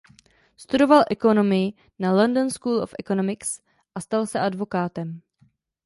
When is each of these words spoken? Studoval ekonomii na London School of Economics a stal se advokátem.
Studoval 0.57 1.03
ekonomii 1.09 1.73
na 1.99 2.11
London 2.11 2.51
School 2.51 2.79
of 2.81 2.93
Economics 2.99 3.61
a 3.95 4.01
stal 4.01 4.27
se 4.27 4.39
advokátem. 4.39 5.21